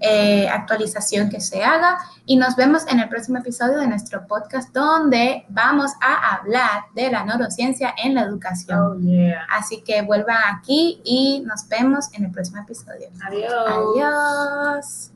eh, 0.00 0.48
actualización 0.48 1.30
que 1.30 1.40
se 1.40 1.62
haga. 1.62 1.98
Y 2.24 2.36
nos 2.36 2.56
vemos 2.56 2.86
en 2.88 3.00
el 3.00 3.08
próximo 3.08 3.38
episodio 3.38 3.78
de 3.78 3.86
nuestro 3.86 4.26
podcast 4.26 4.74
donde 4.74 5.46
vamos 5.48 5.92
a 6.00 6.36
hablar 6.36 6.84
de 6.94 7.10
la 7.10 7.24
neurociencia 7.24 7.94
en 8.02 8.14
la 8.14 8.22
educación. 8.22 9.06
Oh, 9.06 9.34
Así 9.50 9.82
que 9.82 10.02
vuelvan 10.02 10.38
aquí 10.54 11.00
y 11.04 11.42
nos 11.46 11.68
vemos 11.68 12.12
en 12.14 12.24
el 12.24 12.30
próximo 12.30 12.60
episodio. 12.62 13.08
Adiós. 13.24 13.52
Adiós. 13.68 15.10